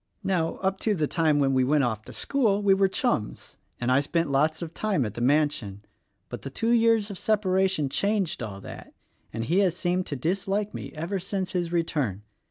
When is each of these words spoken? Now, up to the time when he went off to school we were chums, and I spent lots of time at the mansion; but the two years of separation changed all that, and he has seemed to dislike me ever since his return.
Now, 0.23 0.55
up 0.63 0.79
to 0.79 0.95
the 0.95 1.05
time 1.05 1.37
when 1.37 1.55
he 1.55 1.63
went 1.63 1.83
off 1.83 2.01
to 2.05 2.13
school 2.13 2.63
we 2.63 2.73
were 2.73 2.87
chums, 2.87 3.57
and 3.79 3.91
I 3.91 3.99
spent 3.99 4.31
lots 4.31 4.63
of 4.63 4.73
time 4.73 5.05
at 5.05 5.13
the 5.13 5.21
mansion; 5.21 5.85
but 6.27 6.41
the 6.41 6.49
two 6.49 6.71
years 6.71 7.11
of 7.11 7.19
separation 7.19 7.87
changed 7.87 8.41
all 8.41 8.59
that, 8.61 8.95
and 9.31 9.43
he 9.43 9.59
has 9.59 9.77
seemed 9.77 10.07
to 10.07 10.15
dislike 10.15 10.73
me 10.73 10.91
ever 10.95 11.19
since 11.19 11.51
his 11.51 11.71
return. 11.71 12.23